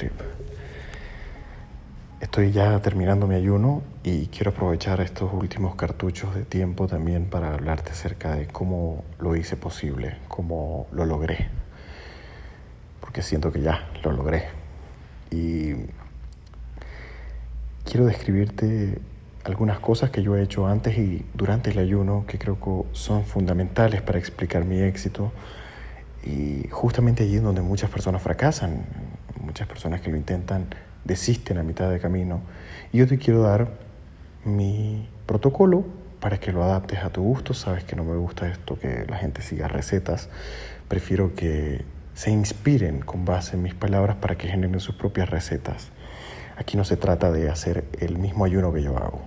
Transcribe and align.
trip. 0.00 0.12
Estoy 2.22 2.52
ya 2.52 2.80
terminando 2.80 3.26
mi 3.26 3.34
ayuno 3.34 3.82
y 4.02 4.28
quiero 4.28 4.52
aprovechar 4.52 5.02
estos 5.02 5.30
últimos 5.34 5.74
cartuchos 5.74 6.34
de 6.34 6.44
tiempo 6.44 6.86
también 6.86 7.26
para 7.26 7.52
hablarte 7.52 7.90
acerca 7.90 8.34
de 8.34 8.46
cómo 8.46 9.04
lo 9.18 9.36
hice 9.36 9.56
posible, 9.56 10.16
cómo 10.28 10.86
lo 10.92 11.04
logré. 11.04 11.48
Porque 13.00 13.20
siento 13.20 13.52
que 13.52 13.60
ya 13.60 13.90
lo 14.02 14.12
logré. 14.12 14.44
Y 15.30 15.74
quiero 17.84 18.06
describirte 18.06 19.02
algunas 19.44 19.80
cosas 19.80 20.08
que 20.08 20.22
yo 20.22 20.34
he 20.34 20.42
hecho 20.42 20.66
antes 20.66 20.96
y 20.96 21.26
durante 21.34 21.72
el 21.72 21.78
ayuno 21.78 22.24
que 22.26 22.38
creo 22.38 22.58
que 22.58 22.96
son 22.96 23.24
fundamentales 23.24 24.00
para 24.00 24.18
explicar 24.18 24.64
mi 24.64 24.80
éxito. 24.80 25.30
Y 26.24 26.68
justamente 26.70 27.24
allí 27.24 27.36
donde 27.36 27.60
muchas 27.60 27.90
personas 27.90 28.22
fracasan, 28.22 28.84
muchas 29.50 29.66
personas 29.66 30.00
que 30.00 30.10
lo 30.10 30.16
intentan 30.16 30.66
desisten 31.04 31.58
a 31.58 31.64
mitad 31.64 31.90
de 31.90 31.98
camino. 31.98 32.40
Y 32.92 32.98
yo 32.98 33.08
te 33.08 33.18
quiero 33.18 33.42
dar 33.42 33.72
mi 34.44 35.08
protocolo 35.26 35.84
para 36.20 36.38
que 36.38 36.52
lo 36.52 36.62
adaptes 36.62 37.00
a 37.00 37.10
tu 37.10 37.22
gusto. 37.22 37.52
Sabes 37.52 37.82
que 37.82 37.96
no 37.96 38.04
me 38.04 38.14
gusta 38.14 38.46
esto, 38.46 38.78
que 38.78 39.06
la 39.08 39.16
gente 39.16 39.42
siga 39.42 39.66
recetas. 39.66 40.28
Prefiero 40.86 41.34
que 41.34 41.84
se 42.14 42.30
inspiren 42.30 43.00
con 43.00 43.24
base 43.24 43.56
en 43.56 43.62
mis 43.64 43.74
palabras 43.74 44.16
para 44.16 44.36
que 44.36 44.46
generen 44.46 44.78
sus 44.78 44.94
propias 44.94 45.28
recetas. 45.28 45.88
Aquí 46.56 46.76
no 46.76 46.84
se 46.84 46.96
trata 46.96 47.32
de 47.32 47.50
hacer 47.50 47.84
el 47.98 48.18
mismo 48.18 48.44
ayuno 48.44 48.72
que 48.72 48.84
yo 48.84 48.96
hago. 48.98 49.20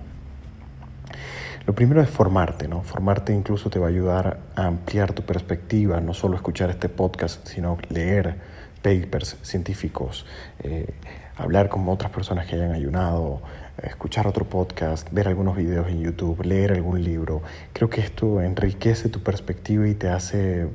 Lo 1.66 1.76
primero 1.76 2.02
es 2.02 2.09
formarte, 2.09 2.70
¿no? 2.70 2.81
Formarte 2.81 3.34
incluso 3.34 3.70
te 3.70 3.78
va 3.78 3.88
a 3.88 3.90
ayudar 3.90 4.40
a 4.55 4.67
ampliar 4.67 5.12
tu 5.12 5.23
perspectiva, 5.23 6.00
no 6.00 6.14
solo 6.14 6.38
escuchar 6.38 6.69
este 6.69 6.88
podcast, 6.88 7.45
sino 7.45 7.78
leer 7.90 8.38
papers 8.84 9.38
científicos, 9.42 10.28
eh, 10.62 10.94
hablar 11.36 11.70
con 11.70 11.89
otras 11.89 12.12
personas 12.12 12.45
que 12.45 12.56
hayan 12.56 12.73
ayunado, 12.73 13.42
escuchar 13.81 14.28
otro 14.28 14.45
podcast, 14.45 15.08
ver 15.12 15.28
algunos 15.28 15.56
videos 15.56 15.88
en 15.88 16.02
YouTube, 16.02 16.45
leer 16.45 16.73
algún 16.73 17.03
libro. 17.03 17.42
Creo 17.72 17.90
que 17.90 18.02
esto 18.02 18.42
enriquece 18.42 19.09
tu 19.09 19.23
perspectiva 19.23 19.88
y 19.88 19.95
te 19.95 20.09
hace 20.09 20.67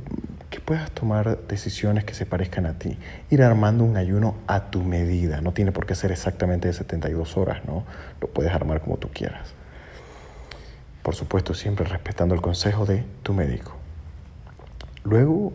que 0.51 0.61
puedas 0.61 0.91
tomar 0.91 1.47
decisiones 1.47 2.05
que 2.05 2.15
se 2.15 2.27
parezcan 2.27 2.67
a 2.67 2.79
ti. 2.79 2.99
Ir 3.31 3.43
armando 3.43 3.85
un 3.85 3.97
ayuno 3.97 4.37
a 4.47 4.71
tu 4.71 4.83
medida. 4.83 5.41
No 5.41 5.53
tiene 5.53 5.73
por 5.73 5.87
qué 5.87 5.95
ser 5.95 6.11
exactamente 6.11 6.69
de 6.69 6.75
72 6.75 7.37
horas, 7.37 7.65
¿no? 7.67 7.85
Lo 8.21 8.29
puedes 8.29 8.53
armar 8.53 8.81
como 8.81 8.97
tú 8.97 9.11
quieras. 9.13 9.53
Por 11.03 11.15
supuesto, 11.15 11.55
siempre 11.55 11.87
respetando 11.87 12.35
el 12.35 12.41
consejo 12.41 12.87
de 12.87 13.05
tu 13.23 13.35
médico. 13.35 13.77
Luego, 15.05 15.53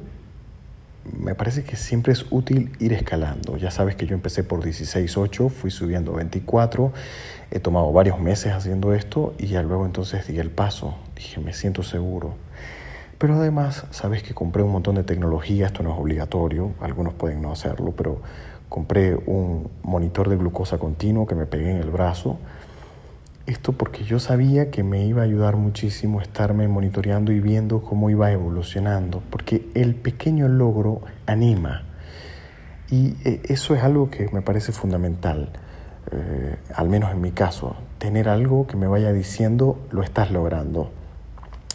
me 1.11 1.35
parece 1.35 1.63
que 1.63 1.75
siempre 1.75 2.13
es 2.13 2.25
útil 2.29 2.71
ir 2.79 2.93
escalando. 2.93 3.57
Ya 3.57 3.71
sabes 3.71 3.95
que 3.95 4.05
yo 4.05 4.13
empecé 4.13 4.43
por 4.43 4.63
16.8, 4.63 5.49
fui 5.49 5.71
subiendo 5.71 6.13
24, 6.13 6.93
he 7.51 7.59
tomado 7.59 7.91
varios 7.91 8.19
meses 8.19 8.53
haciendo 8.53 8.93
esto 8.93 9.33
y 9.37 9.47
ya 9.47 9.61
luego 9.61 9.85
entonces 9.85 10.27
di 10.27 10.39
el 10.39 10.49
paso. 10.49 10.95
Dije, 11.15 11.41
me 11.41 11.53
siento 11.53 11.83
seguro. 11.83 12.35
Pero 13.17 13.35
además, 13.35 13.85
sabes 13.91 14.23
que 14.23 14.33
compré 14.33 14.63
un 14.63 14.71
montón 14.71 14.95
de 14.95 15.03
tecnología, 15.03 15.67
esto 15.67 15.83
no 15.83 15.93
es 15.93 15.99
obligatorio, 15.99 16.73
algunos 16.81 17.13
pueden 17.13 17.41
no 17.41 17.51
hacerlo, 17.51 17.93
pero 17.95 18.21
compré 18.69 19.15
un 19.15 19.69
monitor 19.83 20.29
de 20.29 20.35
glucosa 20.35 20.77
continuo 20.77 21.27
que 21.27 21.35
me 21.35 21.45
pegué 21.45 21.71
en 21.71 21.77
el 21.77 21.91
brazo 21.91 22.39
esto 23.45 23.73
porque 23.73 24.03
yo 24.03 24.19
sabía 24.19 24.71
que 24.71 24.83
me 24.83 25.05
iba 25.05 25.21
a 25.21 25.25
ayudar 25.25 25.57
muchísimo 25.57 26.21
estarme 26.21 26.67
monitoreando 26.67 27.31
y 27.31 27.39
viendo 27.39 27.81
cómo 27.81 28.09
iba 28.09 28.31
evolucionando, 28.31 29.21
porque 29.29 29.67
el 29.73 29.95
pequeño 29.95 30.47
logro 30.47 31.01
anima. 31.25 31.83
Y 32.89 33.15
eh, 33.25 33.41
eso 33.45 33.75
es 33.75 33.83
algo 33.83 34.09
que 34.09 34.29
me 34.31 34.41
parece 34.41 34.71
fundamental, 34.71 35.49
eh, 36.11 36.55
al 36.73 36.89
menos 36.89 37.11
en 37.11 37.21
mi 37.21 37.31
caso, 37.31 37.75
tener 37.97 38.29
algo 38.29 38.67
que 38.67 38.77
me 38.77 38.87
vaya 38.87 39.11
diciendo 39.11 39.79
lo 39.91 40.03
estás 40.03 40.31
logrando. 40.31 40.91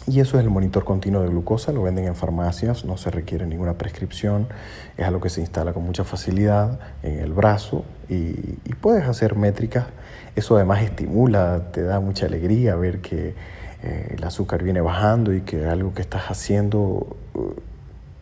Y 0.07 0.21
eso 0.21 0.37
es 0.37 0.43
el 0.43 0.49
monitor 0.49 0.85
continuo 0.85 1.21
de 1.21 1.29
glucosa, 1.29 1.71
lo 1.71 1.83
venden 1.83 2.05
en 2.05 2.15
farmacias, 2.15 2.85
no 2.85 2.97
se 2.97 3.11
requiere 3.11 3.45
ninguna 3.45 3.73
prescripción, 3.77 4.47
es 4.97 5.05
algo 5.05 5.19
que 5.19 5.29
se 5.29 5.41
instala 5.41 5.73
con 5.73 5.83
mucha 5.83 6.03
facilidad 6.03 6.79
en 7.03 7.19
el 7.19 7.33
brazo 7.33 7.83
y, 8.07 8.33
puedes 8.81 9.05
hacer 9.05 9.35
métricas. 9.35 9.87
Eso 10.35 10.55
además 10.55 10.81
estimula, 10.81 11.71
te 11.73 11.83
da 11.83 11.99
mucha 11.99 12.27
alegría 12.27 12.75
ver 12.75 13.01
que 13.01 13.35
eh, 13.83 14.15
el 14.17 14.23
azúcar 14.23 14.63
viene 14.63 14.79
bajando 14.79 15.33
y 15.33 15.41
que 15.41 15.65
algo 15.65 15.93
que 15.93 16.01
estás 16.01 16.31
haciendo 16.31 17.17
uh, 17.33 17.53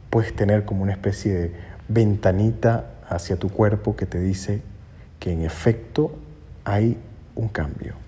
puedes 0.09 0.35
tener 0.35 0.65
como 0.65 0.81
una 0.81 0.93
especie 0.93 1.33
de 1.33 1.51
ventanita 1.87 2.85
hacia 3.07 3.37
tu 3.37 3.49
cuerpo 3.49 3.95
que 3.95 4.05
te 4.05 4.19
dice 4.19 4.61
que 5.19 5.31
en 5.31 5.43
efecto 5.43 6.11
hay 6.65 6.97
un 7.35 7.47
cambio. 7.49 8.06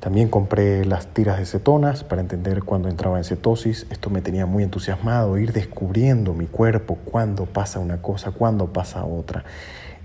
También 0.00 0.28
compré 0.28 0.84
las 0.84 1.08
tiras 1.08 1.38
de 1.38 1.44
cetonas 1.44 2.04
para 2.04 2.20
entender 2.20 2.62
cuándo 2.62 2.88
entraba 2.88 3.18
en 3.18 3.24
cetosis. 3.24 3.86
Esto 3.90 4.10
me 4.10 4.22
tenía 4.22 4.46
muy 4.46 4.62
entusiasmado, 4.62 5.38
ir 5.38 5.52
descubriendo 5.52 6.34
mi 6.34 6.46
cuerpo, 6.46 6.98
cuándo 7.04 7.46
pasa 7.46 7.80
una 7.80 8.00
cosa, 8.00 8.30
cuándo 8.30 8.72
pasa 8.72 9.04
otra. 9.04 9.44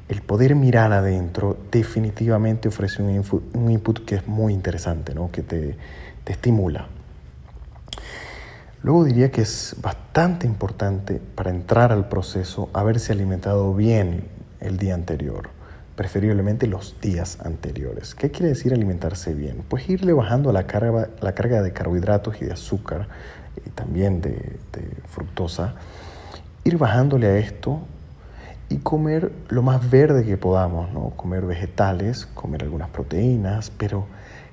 El 0.10 0.24
poder 0.24 0.56
mirar 0.56 0.92
adentro 0.94 1.58
definitivamente 1.72 2.70
ofrece 2.70 3.04
un, 3.04 3.72
input, 3.72 4.04
que 4.04 4.16
es 4.16 4.28
muy 4.28 4.54
interesante, 4.54 5.14
¿no? 5.14 5.30
que 5.32 5.44
te, 5.44 5.78
te 6.24 6.32
estimula. 6.32 6.88
Luego 8.82 9.04
diría 9.06 9.32
que 9.32 9.42
es 9.42 9.76
bastante 9.80 10.48
importante 10.48 11.22
para 11.36 11.52
entrar 11.52 11.92
al 11.92 12.10
proceso 12.10 12.70
haberse 12.74 13.14
alimentado 13.14 13.74
bien 13.76 14.26
el 14.60 14.78
día 14.78 14.96
anterior 14.96 15.52
preferiblemente 15.96 16.68
los 16.68 17.00
días 17.02 17.40
anteriores. 17.44 18.16
¿Qué 18.16 18.32
quiere 18.32 18.50
decir 18.50 18.74
alimentarse 18.74 19.34
bien? 19.34 19.64
Pues 19.68 19.90
irle 19.90 20.14
bajando 20.14 20.52
la 20.52 20.66
carga, 20.66 21.10
la 21.22 21.34
carga 21.34 21.62
de 21.62 21.72
carbohidratos 21.72 22.42
y 22.42 22.46
de 22.46 22.54
azúcar 22.54 23.08
y 23.66 23.70
también 23.70 24.22
de, 24.22 24.58
fructosa, 25.08 25.76
ir 26.64 26.78
bajándole 26.78 27.28
a 27.28 27.38
esto 27.38 27.82
y 28.70 28.78
comer 28.78 29.32
lo 29.50 29.62
más 29.62 29.90
verde 29.90 30.26
que 30.26 30.38
podamos, 30.38 30.92
¿no? 30.92 31.12
comer 31.12 31.46
vegetales, 31.46 32.26
comer 32.26 32.64
algunas 32.64 32.90
proteínas, 32.90 33.70
pero 33.70 34.08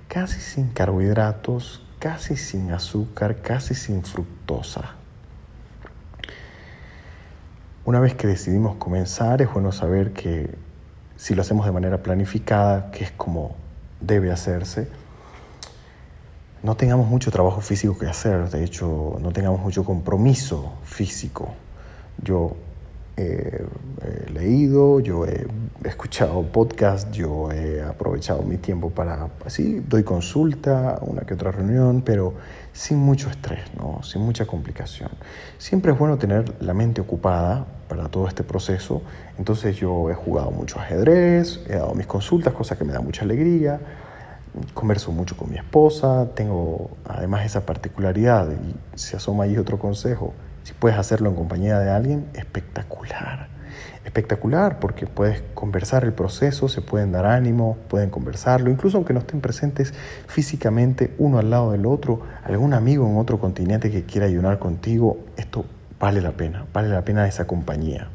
casi 0.09 0.41
sin 0.41 0.69
carbohidratos, 0.69 1.87
casi 1.99 2.37
sin 2.37 2.73
azúcar, 2.73 3.37
casi 3.41 3.75
sin 3.75 4.03
fructosa. 4.03 4.97
Una 7.87 7.99
vez 7.99 8.15
que 8.15 8.27
decidimos 8.27 8.77
comenzar, 8.77 9.41
es 9.41 9.51
bueno 9.51 9.73
saber 9.73 10.13
que 10.13 10.55
si 11.21 11.35
lo 11.35 11.43
hacemos 11.43 11.67
de 11.67 11.73
manera 11.73 11.99
planificada, 12.03 12.91
que 12.91 13.05
es 13.05 13.11
como 13.11 13.55
debe 14.01 14.33
hacerse, 14.33 14.89
no 16.63 16.77
tengamos 16.77 17.09
mucho 17.09 17.31
trabajo 17.31 17.61
físico 17.61 17.99
que 17.99 18.07
hacer, 18.07 18.49
de 18.49 18.65
hecho, 18.65 19.19
no 19.21 19.31
tengamos 19.31 19.61
mucho 19.61 19.85
compromiso 19.85 20.73
físico. 20.83 21.53
Yo 22.23 22.57
he, 23.21 24.31
leído, 24.33 25.01
yo 25.01 25.27
he 25.27 25.47
escuchado 25.85 26.43
podcast, 26.43 27.11
yo 27.13 27.51
he 27.53 27.83
aprovechado 27.83 28.43
mi 28.43 28.57
tiempo 28.57 28.91
para, 28.91 29.29
así, 29.45 29.83
doy 29.89 30.03
consulta, 30.03 30.99
una 31.03 31.23
que 31.23 31.35
otra 31.35 31.51
reunión, 31.51 32.03
pero 32.03 32.35
sin 32.73 32.99
mucho 32.99 33.29
estrés, 33.29 33.65
¿no? 33.77 34.03
sin 34.03 34.23
mucha 34.23 34.47
complicación. 34.47 35.11
Siempre 35.59 35.93
es 35.93 35.99
bueno 35.99 36.17
tener 36.19 36.55
la 36.61 36.75
mente 36.75 37.01
ocupada 37.01 37.67
para 37.89 38.09
todo 38.09 38.29
este 38.29 38.45
proceso. 38.45 39.03
Entonces 39.39 39.77
yo 39.77 40.11
he 40.11 40.15
jugado 40.15 40.51
mucho 40.51 40.79
ajedrez, 40.79 41.61
he 41.69 41.75
dado 41.75 41.95
mis 41.95 42.07
consultas, 42.07 42.55
cosa 42.55 42.77
que 42.79 42.85
me 42.85 42.93
da 42.93 43.01
mucha 43.01 43.25
alegría. 43.25 43.81
Converso 44.75 45.13
mucho 45.13 45.37
con 45.37 45.51
mi 45.51 45.57
esposa, 45.57 46.29
tengo 46.35 46.91
además 47.05 47.47
esa 47.47 47.67
particularidad 47.67 48.49
y 48.51 48.99
se 48.99 49.17
asoma 49.17 49.45
ahí 49.45 49.57
otro 49.57 49.79
consejo. 49.79 50.35
Si 50.71 50.75
puedes 50.75 50.97
hacerlo 50.97 51.31
en 51.31 51.35
compañía 51.35 51.81
de 51.81 51.91
alguien, 51.91 52.27
espectacular. 52.33 53.49
Espectacular 54.05 54.79
porque 54.79 55.09
puedes 55.09 55.43
conversar 55.53 56.05
el 56.05 56.13
proceso, 56.13 56.69
se 56.69 56.81
pueden 56.81 57.11
dar 57.11 57.27
ánimo, 57.27 57.77
pueden 57.89 58.09
conversarlo, 58.09 58.71
incluso 58.71 58.97
aunque 58.97 59.13
no 59.13 59.19
estén 59.19 59.41
presentes 59.41 59.93
físicamente 60.29 61.13
uno 61.19 61.41
al 61.41 61.51
lado 61.51 61.73
del 61.73 61.87
otro, 61.87 62.23
algún 62.45 62.73
amigo 62.73 63.05
en 63.05 63.17
otro 63.17 63.41
continente 63.41 63.91
que 63.91 64.05
quiera 64.05 64.29
ayunar 64.29 64.61
contigo, 64.61 65.19
esto 65.37 65.65
vale 65.99 66.21
la 66.21 66.33
pena, 66.33 66.67
vale 66.73 66.89
la 66.89 67.05
pena 67.05 67.27
esa 67.27 67.49
compañía. 67.49 68.11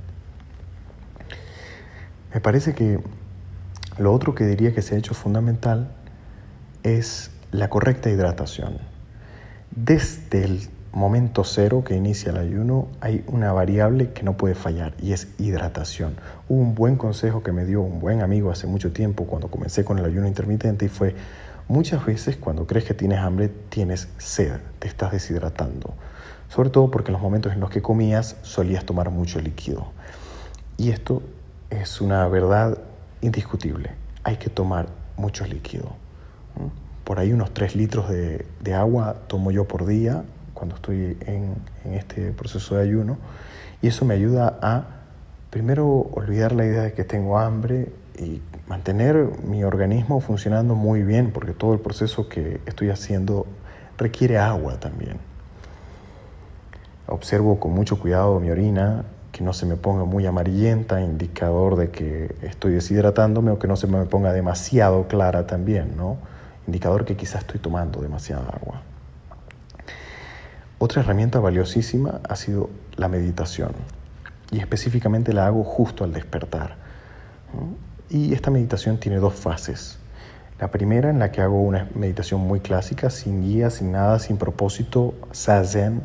Me 2.34 2.40
parece 2.40 2.74
que 2.74 3.02
lo 3.98 4.14
otro 4.14 4.34
que 4.34 4.46
diría 4.46 4.74
que 4.74 4.82
se 4.82 4.96
ha 4.96 4.98
hecho 4.98 5.14
fundamental 5.14 5.92
es 6.84 7.32
la 7.52 7.70
correcta 7.70 8.10
hidratación. 8.10 8.78
Desde 9.72 10.46
el 10.46 10.70
momento 10.96 11.44
cero 11.44 11.84
que 11.86 11.96
inicia 11.96 12.32
el 12.32 12.38
ayuno 12.38 12.88
hay 13.02 13.24
una 13.28 13.54
variable 13.54 14.12
que 14.14 14.24
no 14.24 14.38
puede 14.38 14.56
fallar 14.56 14.94
y 15.00 15.12
es 15.12 15.28
hidratación. 15.38 16.16
Un 16.50 16.74
buen 16.74 16.96
consejo 16.96 17.44
que 17.44 17.52
me 17.52 17.66
dio 17.66 17.82
un 17.82 18.00
buen 18.00 18.22
amigo 18.22 18.50
hace 18.50 18.66
mucho 18.66 18.92
tiempo 18.92 19.26
cuando 19.26 19.50
comencé 19.50 19.86
con 19.86 20.00
el 20.00 20.06
ayuno 20.06 20.28
intermitente 20.28 20.86
y 20.86 20.90
fue 20.90 21.16
muchas 21.68 22.04
veces 22.06 22.38
cuando 22.38 22.66
crees 22.66 22.86
que 22.86 22.94
tienes 22.94 23.20
hambre 23.20 23.50
tienes 23.70 24.08
sed, 24.18 24.58
te 24.80 24.88
estás 24.88 25.12
deshidratando 25.12 25.94
sobre 26.50 26.70
todo 26.70 26.90
porque 26.92 27.10
en 27.10 27.14
los 27.14 27.22
momentos 27.22 27.54
en 27.54 27.60
los 27.60 27.70
que 27.70 27.82
comías 27.82 28.38
solías 28.42 28.86
tomar 28.86 29.10
mucho 29.10 29.40
líquido. 29.40 29.88
Y 30.78 30.90
esto 30.92 31.22
es 31.70 32.02
una 32.02 32.28
verdad 32.28 32.78
indiscutible. 33.22 33.92
Hay 34.24 34.38
que 34.38 34.50
tomar 34.50 34.88
mucho 35.18 35.46
líquido. 35.46 35.94
Por 37.04 37.20
ahí 37.20 37.34
unos 37.34 37.54
3 37.54 37.76
litros 37.76 38.10
de, 38.10 38.46
agua 38.74 39.16
tomo 39.28 39.52
yo 39.52 39.68
por 39.68 39.86
día 39.86 40.24
cuando 40.56 40.76
estoy 40.76 41.18
en, 41.28 41.54
en 41.84 41.94
este 41.94 42.32
proceso 42.32 42.76
de 42.76 42.82
ayuno 42.82 43.18
y 43.84 43.88
eso 43.88 44.04
me 44.06 44.16
ayuda 44.16 44.58
a 44.64 44.86
primero 45.52 45.88
olvidar 45.88 46.54
la 46.54 46.66
idea 46.66 46.82
de 46.82 46.94
que 46.94 47.04
tengo 47.04 47.38
hambre 47.38 47.90
y 48.18 48.42
mantener 48.68 49.30
mi 49.44 49.64
organismo 49.64 50.20
funcionando 50.20 50.74
muy 50.74 51.04
bien 51.04 51.32
porque 51.32 51.54
todo 51.54 51.74
el 51.74 51.80
proceso 51.80 52.28
que 52.28 52.60
estoy 52.66 52.90
haciendo 52.90 53.46
requiere 53.98 54.38
agua 54.38 54.80
también. 54.80 55.20
Observo 57.08 57.60
con 57.60 57.72
mucho 57.72 58.00
cuidado 58.00 58.40
mi 58.40 58.50
orina, 58.50 59.06
que 59.32 59.44
no 59.44 59.54
se 59.54 59.66
me 59.66 59.76
ponga 59.76 60.06
muy 60.06 60.26
amarillenta, 60.26 61.02
indicador 61.02 61.76
de 61.76 61.92
que 61.92 62.36
estoy 62.42 62.74
deshidratándome, 62.74 63.52
o 63.52 63.60
que 63.60 63.68
no 63.68 63.76
se 63.76 63.86
me 63.86 64.04
ponga 64.06 64.34
demasiado 64.34 65.08
clara 65.08 65.46
también, 65.46 65.96
¿no? 65.98 66.18
Indicador 66.68 67.06
que 67.06 67.16
quizás 67.16 67.42
estoy 67.42 67.60
tomando 67.60 68.02
demasiada 68.02 68.48
agua. 68.50 68.82
Otra 70.78 71.02
herramienta 71.02 71.40
valiosísima 71.40 72.20
ha 72.28 72.36
sido 72.36 72.70
la 72.98 73.08
meditación, 73.08 73.72
y 74.52 74.60
específicamente 74.60 75.32
la 75.32 75.48
hago 75.48 75.64
justo 75.64 76.04
al 76.04 76.12
despertar. 76.12 76.76
Y 78.10 78.34
esta 78.34 78.52
meditación 78.52 78.98
tiene 78.98 79.18
dos 79.18 79.34
fases. 79.34 79.98
La 80.60 80.72
primera 80.72 81.10
en 81.10 81.20
la 81.20 81.32
que 81.32 81.42
hago 81.42 81.62
una 81.62 81.90
meditación 81.96 82.42
muy 82.42 82.60
clásica, 82.60 83.10
sin 83.10 83.42
guía, 83.42 83.70
sin 83.70 83.94
nada, 83.94 84.20
sin 84.20 84.38
propósito, 84.38 85.14
zazen, 85.34 86.02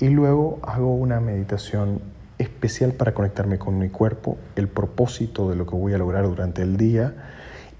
y 0.00 0.08
luego 0.08 0.58
hago 0.62 0.94
una 0.94 1.20
meditación 1.20 2.00
especial 2.38 2.92
para 2.92 3.12
conectarme 3.12 3.58
con 3.58 3.78
mi 3.78 3.90
cuerpo, 3.90 4.38
el 4.56 4.68
propósito 4.68 5.50
de 5.50 5.56
lo 5.56 5.66
que 5.66 5.74
voy 5.74 5.92
a 5.92 5.98
lograr 5.98 6.24
durante 6.24 6.62
el 6.62 6.76
día 6.76 7.14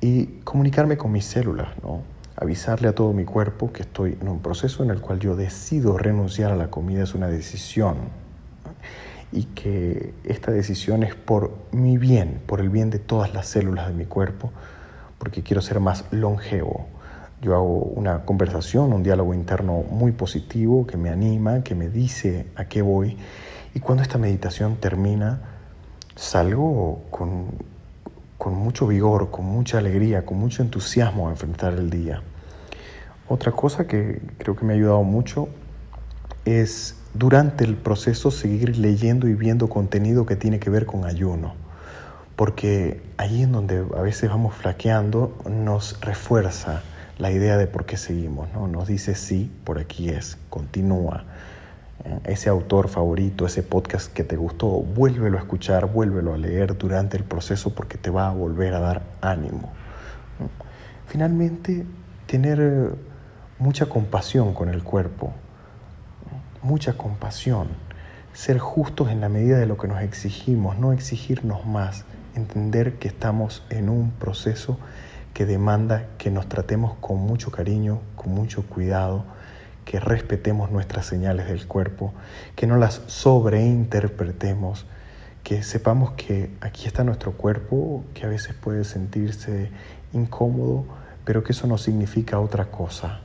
y 0.01 0.27
comunicarme 0.45 0.99
con 0.99 1.11
mis 1.11 1.25
células, 1.25 1.69
¿no? 1.83 2.03
Avisarle 2.41 2.89
a 2.89 2.95
todo 2.95 3.13
mi 3.13 3.25
cuerpo 3.25 3.73
que 3.73 3.83
estoy 3.83 4.17
en 4.21 4.29
un 4.29 4.41
proceso 4.41 4.85
en 4.85 4.91
el 4.91 5.01
cual 5.01 5.19
yo 5.19 5.35
decido 5.35 5.99
renunciar 5.99 6.53
a 6.53 6.57
la 6.57 6.71
comida, 6.71 7.03
es 7.03 7.15
una 7.15 7.29
decisión 7.29 7.97
y 9.33 9.45
que 9.45 10.15
esta 10.25 10.53
decisión 10.53 11.03
es 11.03 11.15
por 11.15 11.53
mi 11.73 11.99
bien, 11.99 12.41
por 12.47 12.61
el 12.61 12.71
bien 12.71 12.91
de 12.91 12.99
todas 12.99 13.35
las 13.35 13.47
células 13.47 13.89
de 13.89 13.95
mi 13.95 14.07
cuerpo, 14.07 14.53
porque 15.19 15.43
quiero 15.43 15.61
ser 15.61 15.81
más 15.81 16.05
longevo, 16.13 16.87
yo 17.41 17.55
hago 17.55 17.77
una 17.77 18.25
conversación, 18.25 18.93
un 18.93 19.03
diálogo 19.03 19.33
interno 19.33 19.85
muy 19.91 20.13
positivo 20.13 20.87
que 20.87 20.97
me 20.97 21.11
anima, 21.11 21.63
que 21.63 21.75
me 21.77 21.89
dice 21.89 22.47
a 22.57 22.65
qué 22.65 22.83
voy. 22.83 23.17
Y 23.75 23.81
cuando 23.81 24.03
esta 24.03 24.19
meditación 24.19 24.77
termina, 24.77 25.41
salgo 26.17 27.03
con, 27.11 27.47
con 28.39 28.55
mucho 28.55 28.89
vigor, 28.89 29.31
con 29.31 29.45
mucha 29.45 29.79
alegría, 29.79 30.27
con 30.27 30.39
mucho 30.39 30.63
entusiasmo 30.63 31.29
a 31.29 31.31
enfrentar 31.31 31.75
el 31.75 31.91
día. 31.91 32.23
Otra 33.29 33.53
cosa 33.53 33.87
que 33.87 34.23
creo 34.39 34.57
que 34.57 34.65
me 34.65 34.73
ha 34.73 34.77
ayudado 34.77 35.03
mucho 35.03 35.49
es 36.47 36.97
durante 37.13 37.65
el 37.65 37.77
proceso 37.77 38.31
seguir 38.31 38.79
leyendo 38.79 39.29
y 39.29 39.35
viendo 39.35 39.69
contenido 39.69 40.25
que 40.25 40.37
tiene 40.37 40.59
que 40.59 40.71
ver 40.71 40.87
con 40.87 41.05
ayuno, 41.05 41.55
porque 42.37 43.03
ahí 43.19 43.43
en 43.43 43.53
donde 43.53 43.85
a 43.97 44.01
veces 44.01 44.31
vamos 44.31 44.55
flaqueando 44.55 45.37
nos 45.49 46.01
refuerza 46.01 46.83
la 47.19 47.31
idea 47.31 47.59
de 47.59 47.67
por 47.67 47.85
qué 47.85 47.97
seguimos, 47.97 48.49
¿no? 48.55 48.69
Nos 48.69 48.87
dice 48.87 49.15
sí, 49.15 49.51
por 49.65 49.79
aquí 49.79 50.09
es, 50.09 50.39
continúa. 50.49 51.25
Eh, 52.05 52.21
ese 52.25 52.49
autor 52.49 52.89
favorito, 52.89 53.45
ese 53.45 53.63
podcast 53.63 54.13
que 54.13 54.23
te 54.25 54.37
gustó, 54.37 54.69
vuélvelo 54.69 55.37
a 55.37 55.41
escuchar, 55.41 55.93
vuélvelo 55.93 56.33
a 56.33 56.39
leer 56.39 56.79
durante 56.79 57.17
el 57.17 57.25
proceso 57.25 57.75
porque 57.75 57.99
te 57.99 58.09
va 58.09 58.29
a 58.29 58.33
volver 58.33 58.73
a 58.75 58.81
dar 58.81 59.03
ánimo. 59.21 59.73
Finalmente, 61.07 61.85
tener 62.27 62.61
eh, 62.61 62.91
mucha 63.59 63.87
compasión 63.87 64.55
con 64.55 64.69
el 64.69 64.85
cuerpo, 64.85 65.33
mucha 66.63 66.97
compasión, 66.97 67.69
ser 68.33 68.59
justos 68.59 69.11
en 69.11 69.21
la 69.21 69.29
medida 69.29 69.59
de 69.59 69.67
lo 69.67 69.77
que 69.77 69.89
nos 69.89 70.01
exigimos, 70.01 70.79
no 70.79 70.93
exigirnos 70.93 71.67
más, 71.67 72.05
entender 72.37 72.99
que 72.99 73.09
estamos 73.09 73.65
en 73.69 73.89
un 73.89 74.13
proceso 74.13 74.79
que 75.35 75.45
demanda 75.45 76.07
que 76.19 76.31
nos 76.31 76.49
tratemos 76.49 76.95
con 77.01 77.19
mucho 77.19 77.51
cariño, 77.51 78.01
con 78.15 78.33
mucho 78.33 78.65
cuidado, 78.65 79.25
que 79.85 79.99
respetemos 79.99 80.71
nuestras 80.71 81.07
señales 81.07 81.49
del 81.49 81.67
cuerpo, 81.67 82.13
que 82.55 82.67
no 82.69 82.77
las 82.77 83.03
sobreinterpretemos, 83.07 84.87
que 85.43 85.65
sepamos 85.65 86.13
que 86.13 86.51
aquí 86.61 86.87
está 86.87 87.03
nuestro 87.03 87.33
cuerpo, 87.33 88.05
que 88.15 88.25
a 88.25 88.29
veces 88.29 88.55
puede 88.55 88.85
sentirse 88.85 89.71
incómodo, 90.13 90.85
pero 91.25 91.43
que 91.43 91.53
eso 91.53 91.67
no 91.67 91.79
significa 91.79 92.39
otra 92.39 92.67
cosa, 92.67 93.23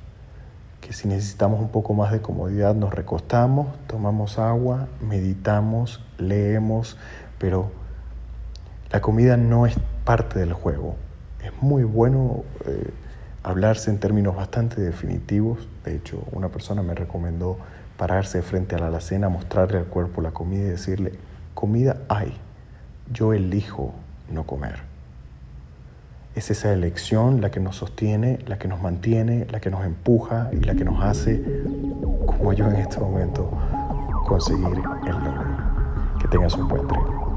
que 0.86 0.92
si 0.92 1.08
necesitamos 1.08 1.62
un 1.62 1.70
poco 1.70 1.94
más 1.94 2.12
de 2.12 2.22
comodidad 2.22 2.76
nos 2.76 2.94
recostamos, 2.94 3.68
tomamos 3.88 4.38
agua, 4.38 4.90
meditamos, 5.02 6.04
leemos, 6.18 6.98
pero 7.38 7.72
la 8.92 9.00
comida 9.00 9.38
no 9.38 9.66
es 9.66 9.76
parte 10.04 10.40
del 10.40 10.52
juego, 10.52 10.96
es 11.42 11.52
muy 11.62 11.84
bueno 11.86 12.44
eh, 12.66 12.92
hablarse 13.44 13.92
en 13.92 14.00
términos 14.00 14.36
bastante 14.36 14.82
definitivos. 14.82 15.68
De 15.86 15.96
hecho, 15.96 16.22
una 16.32 16.50
persona 16.50 16.84
me 16.84 16.96
recomendó 16.96 17.58
pararse 17.98 18.42
frente 18.42 18.76
a 18.76 18.80
la 18.80 18.88
alacena, 18.88 19.30
mostrarle 19.30 19.78
al 19.78 19.86
cuerpo 19.86 20.22
la 20.22 20.32
comida 20.32 20.66
y 20.66 20.70
decirle, 20.70 21.14
comida 21.54 22.02
hay, 22.10 22.38
yo 23.12 23.32
elijo 23.32 23.94
no 24.30 24.46
comer. 24.46 24.93
Es 26.36 26.50
esa 26.50 26.74
elección 26.74 27.42
la 27.42 27.52
que 27.52 27.60
nos 27.60 27.76
sostiene, 27.76 28.40
la 28.48 28.58
que 28.58 28.68
nos 28.68 28.82
mantiene, 28.82 29.46
la 29.52 29.60
que 29.60 29.70
nos 29.70 29.86
empuja 29.86 30.50
y 30.52 30.58
la 30.58 30.74
que 30.74 30.84
nos 30.84 31.04
hace, 31.04 31.44
como 32.26 32.54
yo 32.54 32.68
en 32.68 32.78
este 32.78 33.00
momento, 33.00 33.52
conseguir 34.26 34.66
el 35.06 35.14
logro. 35.14 35.74
Que 36.20 36.28
tengas 36.28 36.56
un 36.56 36.68
buen. 36.68 37.33